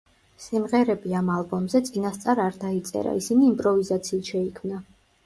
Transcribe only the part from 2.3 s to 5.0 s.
არ დაიწერა, ისინი იმპროვიზაციით შეიქმნა.